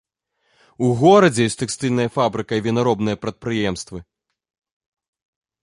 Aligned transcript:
У 0.85 0.87
горадзе 1.01 1.45
ёсць 1.49 1.57
тэкстыльная 1.63 2.07
фабрыка 2.15 2.53
і 2.61 2.65
вінаробныя 2.69 3.21
прадпрыемствы. 3.27 4.05